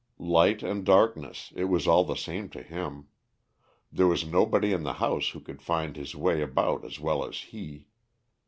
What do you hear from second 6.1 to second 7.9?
way about as well as he.